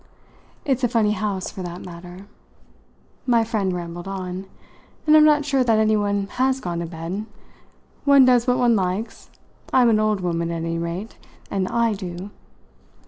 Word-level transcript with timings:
It's 0.65 0.83
a 0.83 0.87
funny 0.87 1.11
house, 1.11 1.51
for 1.51 1.61
that 1.61 1.83
matter," 1.85 2.25
my 3.27 3.43
friend 3.43 3.71
rambled 3.71 4.07
on, 4.07 4.47
"and 5.05 5.15
I'm 5.15 5.23
not 5.25 5.45
sure 5.45 5.63
that 5.63 5.77
anyone 5.77 6.25
has 6.25 6.59
gone 6.59 6.79
to 6.79 6.87
bed. 6.87 7.27
One 8.03 8.25
does 8.25 8.47
what 8.47 8.57
one 8.57 8.75
likes; 8.75 9.29
I'm 9.71 9.89
an 9.91 9.99
old 9.99 10.21
woman, 10.21 10.49
at 10.49 10.55
any 10.63 10.79
rate, 10.79 11.19
and 11.51 11.67
I 11.67 11.93
do!" 11.93 12.31